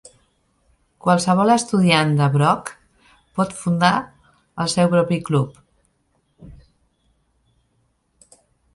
[1.07, 2.71] Qualsevol estudiant de Brock
[3.41, 3.93] pot fundar
[4.65, 5.63] el seu propi club.